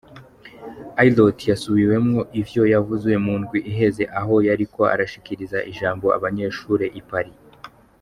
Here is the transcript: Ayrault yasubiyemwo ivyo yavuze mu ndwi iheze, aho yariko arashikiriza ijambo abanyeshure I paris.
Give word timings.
Ayrault 1.01 1.39
yasubiyemwo 1.51 2.21
ivyo 2.41 2.63
yavuze 2.73 3.09
mu 3.25 3.33
ndwi 3.41 3.59
iheze, 3.71 4.03
aho 4.19 4.35
yariko 4.47 4.81
arashikiriza 4.93 5.57
ijambo 5.71 6.05
abanyeshure 6.17 6.87
I 7.01 7.03
paris. 7.11 7.37